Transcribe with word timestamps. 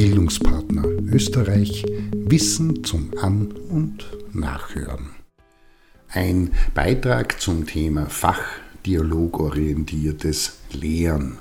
Bildungspartner 0.00 0.84
Österreich 1.12 1.84
Wissen 2.16 2.82
zum 2.84 3.10
An- 3.20 3.52
und 3.68 4.06
Nachhören. 4.32 5.10
Ein 6.08 6.52
Beitrag 6.72 7.38
zum 7.38 7.66
Thema 7.66 8.06
Fachdialogorientiertes 8.06 10.60
Lehren. 10.72 11.36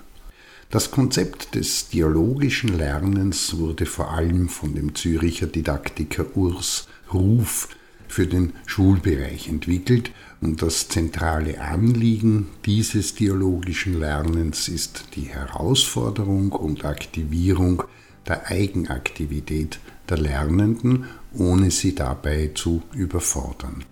Das 0.70 0.92
Konzept 0.92 1.56
des 1.56 1.88
dialogischen 1.88 2.78
Lernens 2.78 3.58
wurde 3.58 3.86
vor 3.86 4.12
allem 4.12 4.50
von 4.50 4.76
dem 4.76 4.94
Züricher 4.94 5.48
Didaktiker 5.48 6.36
Urs 6.36 6.90
Ruf 7.14 7.70
für 8.10 8.28
den 8.28 8.52
Schulbereich 8.66 9.48
entwickelt 9.48 10.12
und 10.42 10.62
das 10.62 10.90
zentrale 10.90 11.62
Anliegen 11.62 12.48
dieses 12.66 13.16
dialogischen 13.16 14.02
Lernens 14.02 14.68
ist 14.68 15.06
die 15.16 15.30
Herausforderung 15.30 16.52
und 16.52 16.84
Aktivierung 16.84 17.84
der 18.30 18.50
Eigenaktivität 18.50 19.80
der 20.10 20.18
Lernenden, 20.18 21.06
ohne 21.34 21.72
sie 21.72 21.96
dabei 21.96 22.52
zu 22.54 22.84
überfordern. 22.94 23.84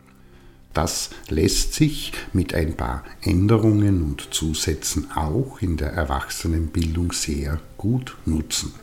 Das 0.74 1.10
lässt 1.28 1.74
sich 1.74 2.12
mit 2.34 2.54
ein 2.54 2.76
paar 2.76 3.04
Änderungen 3.22 4.04
und 4.04 4.28
Zusätzen 4.32 5.10
auch 5.16 5.60
in 5.60 5.76
der 5.76 5.92
Erwachsenenbildung 5.92 7.12
sehr 7.12 7.60
gut 7.78 8.16
nutzen. 8.26 8.74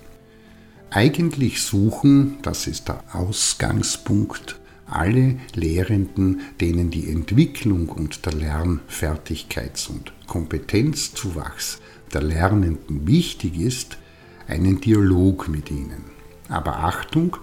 Eigentlich 0.90 1.62
suchen, 1.62 2.38
das 2.42 2.66
ist 2.66 2.88
der 2.88 3.04
Ausgangspunkt, 3.12 4.58
alle 4.86 5.36
Lehrenden, 5.54 6.40
denen 6.60 6.90
die 6.90 7.08
Entwicklung 7.08 7.88
und 7.88 8.26
der 8.26 8.32
Lernfertigkeits- 8.32 9.88
und 9.88 10.12
Kompetenzzuwachs 10.26 11.80
der 12.12 12.22
Lernenden 12.22 13.06
wichtig 13.06 13.58
ist, 13.58 13.98
einen 14.48 14.80
Dialog 14.80 15.48
mit 15.48 15.70
ihnen. 15.70 16.04
Aber 16.48 16.78
Achtung, 16.80 17.36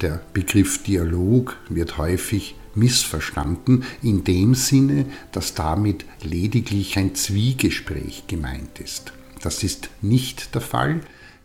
der 0.00 0.20
Begriff 0.32 0.82
Dialog 0.82 1.56
wird 1.68 1.98
häufig 1.98 2.54
missverstanden 2.74 3.84
in 4.02 4.24
dem 4.24 4.54
Sinne, 4.54 5.06
dass 5.32 5.54
damit 5.54 6.04
lediglich 6.22 6.96
ein 6.96 7.14
Zwiegespräch 7.14 8.24
gemeint 8.26 8.78
ist. 8.78 9.12
Das 9.42 9.62
ist 9.62 9.90
nicht 10.00 10.54
der 10.54 10.60
Fall, 10.60 11.00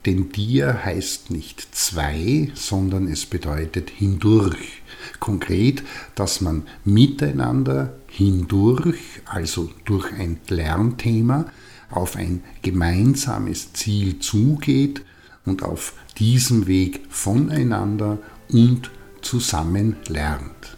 denn 0.06 0.32
Dia 0.32 0.84
heißt 0.84 1.32
nicht 1.32 1.76
zwei, 1.76 2.52
sondern 2.56 3.08
es 3.08 3.26
bedeutet 3.26 3.90
hindurch. 3.90 4.82
Konkret, 5.20 5.84
dass 6.16 6.42
man 6.42 6.64
miteinander 6.84 7.98
hindurch, 8.08 9.00
also 9.26 9.72
durch 9.86 10.12
ein 10.14 10.40
Lernthema, 10.50 11.46
auf 11.90 12.16
ein 12.16 12.44
gemeinsames 12.62 13.74
Ziel 13.74 14.20
zugeht 14.20 15.04
und 15.46 15.64
auf 15.64 15.94
diesem 16.18 16.68
Weg 16.68 17.02
voneinander 17.10 18.20
und 18.52 18.92
zusammen 19.22 19.96
lernt. 20.08 20.78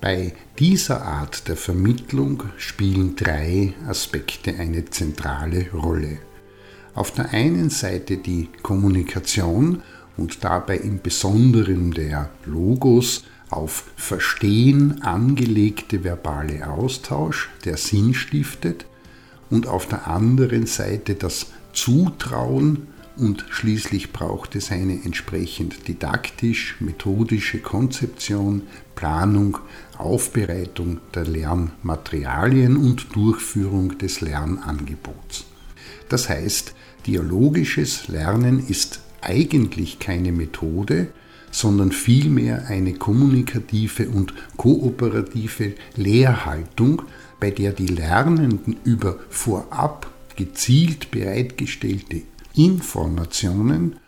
Bei 0.00 0.32
dieser 0.58 1.02
Art 1.02 1.48
der 1.48 1.56
Vermittlung 1.56 2.44
spielen 2.56 3.16
drei 3.16 3.74
Aspekte 3.86 4.54
eine 4.56 4.84
zentrale 4.84 5.70
Rolle. 5.72 6.18
Auf 6.94 7.10
der 7.10 7.30
einen 7.30 7.70
Seite 7.70 8.16
die 8.16 8.48
Kommunikation 8.62 9.82
und 10.16 10.44
dabei 10.44 10.78
im 10.78 11.00
Besonderen 11.00 11.90
der 11.92 12.30
Logos 12.44 13.24
auf 13.50 13.84
Verstehen 13.96 15.02
angelegte 15.02 16.04
verbale 16.04 16.68
Austausch, 16.68 17.48
der 17.64 17.76
Sinn 17.76 18.14
stiftet, 18.14 18.86
und 19.50 19.66
auf 19.66 19.86
der 19.86 20.06
anderen 20.06 20.66
Seite 20.66 21.14
das 21.14 21.46
Zutrauen 21.72 22.88
und 23.18 23.44
schließlich 23.50 24.12
braucht 24.12 24.54
es 24.54 24.70
eine 24.70 25.04
entsprechend 25.04 25.88
didaktisch-methodische 25.88 27.58
Konzeption, 27.58 28.62
Planung, 28.94 29.58
Aufbereitung 29.96 31.00
der 31.14 31.24
Lernmaterialien 31.24 32.76
und 32.76 33.14
Durchführung 33.14 33.98
des 33.98 34.20
Lernangebots. 34.20 35.46
Das 36.08 36.28
heißt, 36.28 36.74
dialogisches 37.06 38.08
Lernen 38.08 38.66
ist 38.66 39.00
eigentlich 39.20 39.98
keine 39.98 40.32
Methode, 40.32 41.08
sondern 41.50 41.92
vielmehr 41.92 42.66
eine 42.68 42.94
kommunikative 42.94 44.08
und 44.08 44.34
kooperative 44.56 45.74
Lehrhaltung, 45.96 47.02
bei 47.40 47.50
der 47.50 47.72
die 47.72 47.86
Lernenden 47.86 48.76
über 48.84 49.18
vorab 49.30 50.10
gezielt 50.36 51.10
bereitgestellte 51.10 52.22
Informationen 52.58 54.00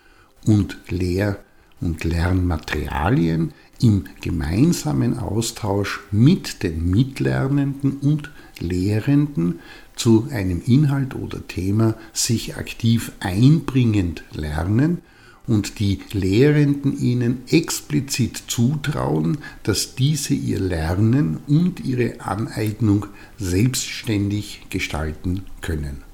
und 0.45 0.77
Lehr- 0.89 1.39
und 1.81 2.03
Lernmaterialien 2.03 3.53
im 3.81 4.05
gemeinsamen 4.21 5.19
Austausch 5.19 6.01
mit 6.11 6.65
den 6.65 6.91
Mitlernenden 6.91 7.99
und 7.99 8.31
Lehrenden 8.59 9.61
zu 9.95 10.27
einem 10.33 10.61
Inhalt 10.67 11.15
oder 11.15 11.47
Thema 11.47 11.95
sich 12.13 12.57
aktiv 12.57 13.13
einbringend 13.21 14.25
lernen 14.33 14.99
und 15.47 15.79
die 15.79 16.01
Lehrenden 16.13 16.99
ihnen 16.99 17.43
explizit 17.49 18.43
zutrauen, 18.49 19.39
dass 19.63 19.95
diese 19.95 20.35
ihr 20.35 20.59
Lernen 20.59 21.39
und 21.47 21.85
ihre 21.85 22.21
Aneignung 22.21 23.07
selbstständig 23.39 24.67
gestalten 24.71 25.45
können. 25.61 26.10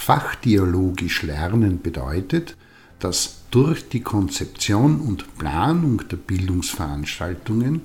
Fachdialogisch 0.00 1.24
Lernen 1.24 1.82
bedeutet, 1.82 2.56
dass 3.00 3.42
durch 3.50 3.86
die 3.90 4.00
Konzeption 4.00 4.98
und 4.98 5.36
Planung 5.36 6.08
der 6.10 6.16
Bildungsveranstaltungen 6.16 7.82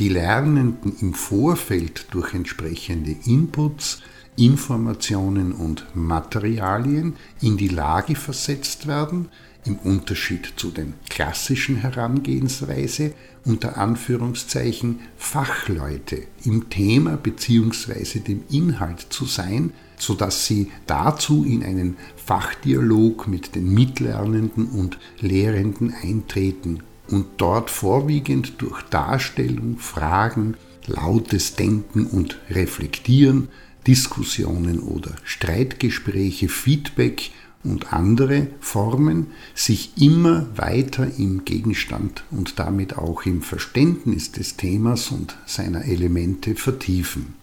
die 0.00 0.08
Lernenden 0.08 0.96
im 1.00 1.14
Vorfeld 1.14 2.06
durch 2.10 2.34
entsprechende 2.34 3.14
Inputs, 3.26 4.00
Informationen 4.36 5.52
und 5.52 5.86
Materialien 5.94 7.14
in 7.40 7.56
die 7.56 7.68
Lage 7.68 8.16
versetzt 8.16 8.88
werden, 8.88 9.28
im 9.64 9.76
Unterschied 9.76 10.54
zu 10.56 10.72
den 10.72 10.94
klassischen 11.08 11.76
Herangehensweise 11.76 13.14
unter 13.44 13.78
Anführungszeichen 13.78 14.98
Fachleute 15.16 16.24
im 16.44 16.68
Thema 16.70 17.16
bzw. 17.16 18.18
dem 18.18 18.42
Inhalt 18.50 19.06
zu 19.10 19.26
sein, 19.26 19.72
sodass 20.02 20.46
sie 20.46 20.72
dazu 20.88 21.44
in 21.44 21.62
einen 21.62 21.96
Fachdialog 22.16 23.28
mit 23.28 23.54
den 23.54 23.72
Mitlernenden 23.72 24.66
und 24.66 24.98
Lehrenden 25.20 25.94
eintreten 25.94 26.80
und 27.08 27.26
dort 27.36 27.70
vorwiegend 27.70 28.54
durch 28.58 28.82
Darstellung, 28.82 29.78
Fragen, 29.78 30.56
lautes 30.86 31.54
Denken 31.54 32.06
und 32.06 32.40
Reflektieren, 32.50 33.48
Diskussionen 33.86 34.80
oder 34.80 35.12
Streitgespräche, 35.22 36.48
Feedback 36.48 37.30
und 37.62 37.92
andere 37.92 38.48
Formen 38.58 39.28
sich 39.54 39.92
immer 40.02 40.48
weiter 40.56 41.06
im 41.16 41.44
Gegenstand 41.44 42.24
und 42.32 42.58
damit 42.58 42.98
auch 42.98 43.24
im 43.24 43.40
Verständnis 43.40 44.32
des 44.32 44.56
Themas 44.56 45.12
und 45.12 45.36
seiner 45.46 45.84
Elemente 45.84 46.56
vertiefen. 46.56 47.40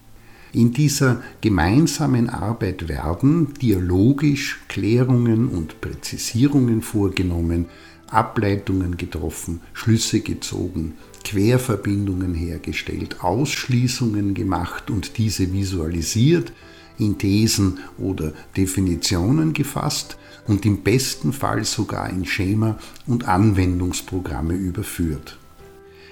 In 0.52 0.74
dieser 0.74 1.22
gemeinsamen 1.42 2.30
Arbeit 2.30 2.88
werden 2.88 3.54
dialogisch 3.62 4.60
Klärungen 4.68 5.48
und 5.48 5.80
Präzisierungen 5.80 6.82
vorgenommen, 6.82 7.68
Ableitungen 8.08 8.98
getroffen, 8.98 9.62
Schlüsse 9.74 10.22
gezogen, 10.22 10.94
Querverbindungen 11.24 12.34
hergestellt, 12.34 13.24
Ausschließungen 13.24 14.34
gemacht 14.34 14.90
und 14.90 15.20
diese 15.20 15.54
visualisiert, 15.54 16.52
in 16.98 17.18
Thesen 17.18 17.80
oder 17.98 18.34
Definitionen 18.58 19.54
gefasst 19.54 20.18
und 20.48 20.66
im 20.66 20.82
besten 20.82 21.32
Fall 21.32 21.64
sogar 21.64 22.10
in 22.10 22.26
Schema 22.26 22.78
und 23.06 23.28
Anwendungsprogramme 23.28 24.56
überführt. 24.56 25.38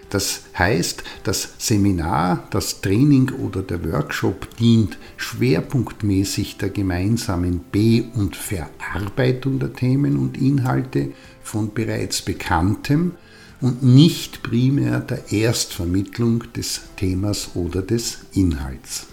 Das 0.09 0.43
heißt, 0.57 1.03
das 1.23 1.53
Seminar, 1.57 2.47
das 2.49 2.81
Training 2.81 3.29
oder 3.31 3.61
der 3.61 3.83
Workshop 3.91 4.55
dient 4.57 4.97
schwerpunktmäßig 5.17 6.57
der 6.57 6.69
gemeinsamen 6.69 7.65
Be- 7.71 8.05
und 8.15 8.35
Verarbeitung 8.35 9.59
der 9.59 9.73
Themen 9.73 10.17
und 10.17 10.37
Inhalte 10.37 11.11
von 11.43 11.73
bereits 11.73 12.21
Bekanntem 12.21 13.13
und 13.59 13.83
nicht 13.83 14.43
primär 14.43 14.99
der 14.99 15.31
Erstvermittlung 15.31 16.43
des 16.53 16.81
Themas 16.95 17.51
oder 17.55 17.81
des 17.81 18.19
Inhalts. 18.33 19.07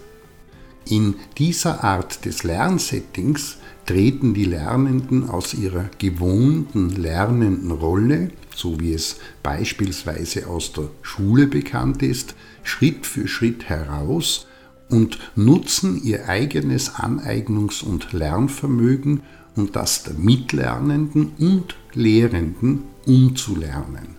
In 0.89 1.15
dieser 1.39 1.83
Art 1.83 2.25
des 2.25 2.45
Lernsettings 2.45 3.57
treten 3.87 4.35
die 4.35 4.45
Lernenden 4.45 5.29
aus 5.29 5.55
ihrer 5.55 5.89
gewohnten 5.99 6.91
lernenden 6.91 7.71
Rolle 7.71 8.31
so 8.57 8.81
wie 8.81 8.93
es 8.93 9.17
beispielsweise 9.43 10.47
aus 10.47 10.73
der 10.73 10.89
Schule 11.03 11.47
bekannt 11.47 12.03
ist, 12.03 12.35
Schritt 12.63 13.07
für 13.07 13.29
Schritt 13.29 13.69
heraus 13.69 14.47
und 14.89 15.19
nutzen 15.37 16.03
ihr 16.03 16.29
eigenes 16.29 16.95
Aneignungs- 16.95 17.83
und 17.83 18.13
Lernvermögen 18.13 19.23
und 19.57 19.77
das 19.77 20.03
der 20.03 20.15
Mitlernenden 20.15 21.33
und 21.39 21.77
Lehrenden 21.93 22.85
umzulernen. 23.07 24.17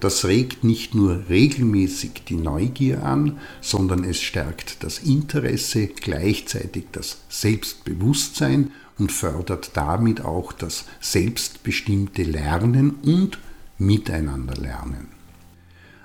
Das 0.00 0.24
regt 0.24 0.62
nicht 0.62 0.94
nur 0.94 1.28
regelmäßig 1.28 2.22
die 2.28 2.36
Neugier 2.36 3.02
an, 3.02 3.38
sondern 3.60 4.04
es 4.04 4.20
stärkt 4.20 4.84
das 4.84 5.00
Interesse, 5.00 5.88
gleichzeitig 5.88 6.84
das 6.92 7.18
Selbstbewusstsein 7.28 8.70
und 8.98 9.10
fördert 9.10 9.72
damit 9.74 10.24
auch 10.24 10.52
das 10.52 10.84
selbstbestimmte 11.00 12.22
Lernen 12.22 12.96
und 13.02 13.38
Miteinanderlernen. 13.78 15.08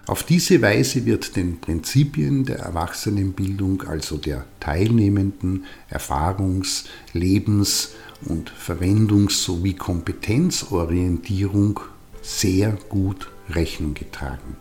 Auf 0.05 0.23
diese 0.23 0.61
Weise 0.61 1.05
wird 1.05 1.37
den 1.37 1.61
Prinzipien 1.61 2.43
der 2.43 2.59
Erwachsenenbildung, 2.59 3.83
also 3.83 4.17
der 4.17 4.45
teilnehmenden 4.59 5.63
Erfahrungs-, 5.89 6.85
Lebens- 7.13 7.93
und 8.25 8.51
Verwendungs- 8.51 9.43
sowie 9.43 9.73
Kompetenzorientierung 9.73 11.79
sehr 12.21 12.77
gut 12.89 13.29
Rechnung 13.49 13.93
getragen. 13.93 14.57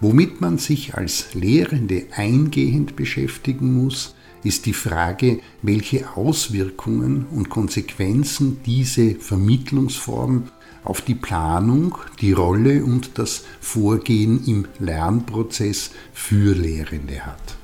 Womit 0.00 0.40
man 0.40 0.58
sich 0.58 0.94
als 0.94 1.34
Lehrende 1.34 2.06
eingehend 2.14 2.96
beschäftigen 2.96 3.72
muss, 3.72 4.14
ist 4.42 4.66
die 4.66 4.72
Frage, 4.72 5.40
welche 5.62 6.16
Auswirkungen 6.16 7.26
und 7.30 7.50
Konsequenzen 7.50 8.60
diese 8.64 9.14
Vermittlungsform 9.14 10.48
auf 10.84 11.02
die 11.02 11.14
Planung, 11.14 11.96
die 12.20 12.32
Rolle 12.32 12.84
und 12.84 13.18
das 13.18 13.44
Vorgehen 13.60 14.44
im 14.46 14.66
Lernprozess 14.78 15.90
für 16.12 16.54
Lehrende 16.54 17.26
hat. 17.26 17.56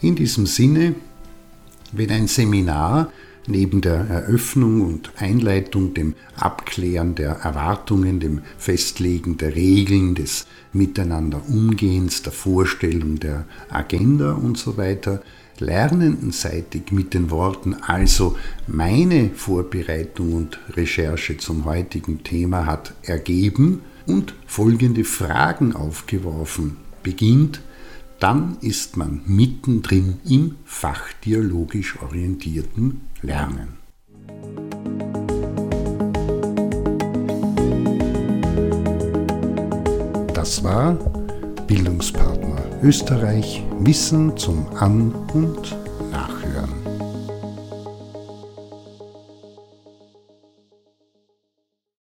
In 0.00 0.14
diesem 0.14 0.46
Sinne, 0.46 0.94
wenn 1.92 2.10
ein 2.10 2.28
Seminar 2.28 3.10
neben 3.48 3.80
der 3.80 4.06
Eröffnung 4.08 4.82
und 4.82 5.12
Einleitung, 5.16 5.94
dem 5.94 6.14
Abklären 6.36 7.14
der 7.14 7.32
Erwartungen, 7.42 8.20
dem 8.20 8.40
Festlegen 8.58 9.36
der 9.36 9.54
Regeln, 9.54 10.14
des 10.14 10.46
Miteinanderumgehens, 10.72 12.22
der 12.22 12.32
Vorstellung 12.32 13.18
der 13.18 13.44
Agenda 13.68 14.32
und 14.32 14.58
so 14.58 14.76
weiter, 14.76 15.22
lernendenseitig 15.58 16.92
mit 16.92 17.14
den 17.14 17.30
Worten 17.30 17.74
also 17.74 18.36
meine 18.66 19.30
Vorbereitung 19.30 20.34
und 20.34 20.58
Recherche 20.76 21.38
zum 21.38 21.64
heutigen 21.64 22.22
Thema 22.22 22.66
hat 22.66 22.94
ergeben 23.02 23.80
und 24.06 24.34
folgende 24.46 25.04
Fragen 25.04 25.74
aufgeworfen 25.74 26.76
beginnt, 27.02 27.60
dann 28.18 28.56
ist 28.60 28.96
man 28.96 29.20
mittendrin 29.26 30.18
im 30.28 30.56
fachdialogisch 30.64 32.00
orientierten 32.02 33.02
Lernen. 33.22 33.76
Das 40.32 40.62
war 40.62 40.94
Bildungspartner 41.66 42.82
Österreich 42.82 43.64
Wissen 43.80 44.36
zum 44.36 44.68
An- 44.76 45.12
und 45.34 45.76